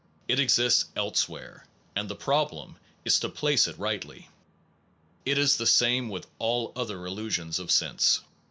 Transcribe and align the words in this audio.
It 0.27 0.39
exists 0.39 0.85
elsewhere; 0.95 1.67
and 1.95 2.09
the 2.09 2.15
problem 2.15 2.79
is 3.05 3.19
to 3.19 3.29
place 3.29 3.67
it 3.67 3.77
rightly. 3.77 4.29
It 5.27 5.37
is 5.37 5.57
the 5.57 5.67
same 5.67 6.09
with 6.09 6.25
all 6.39 6.73
other 6.75 7.05
illusions 7.05 7.59
of 7.59 7.69
sense. 7.69 8.19